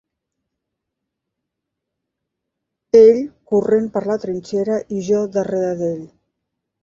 [3.01, 6.03] Ell corrent per la trinxera i jo darrere d'ell